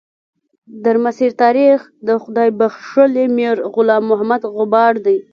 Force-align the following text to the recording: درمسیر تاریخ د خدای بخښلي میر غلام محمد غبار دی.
درمسیر 0.83 1.31
تاریخ 1.43 1.79
د 2.07 2.09
خدای 2.23 2.49
بخښلي 2.59 3.25
میر 3.35 3.57
غلام 3.73 4.03
محمد 4.11 4.41
غبار 4.55 4.93
دی. 5.05 5.17